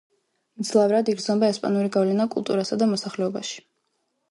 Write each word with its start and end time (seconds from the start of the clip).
მძლავრად 0.63 1.11
იგრძნობა 1.13 1.51
ესპანური 1.55 1.93
გავლენა 1.97 2.27
კულტურასა 2.37 2.81
და 2.83 2.91
მოსახლეობაში. 2.97 3.65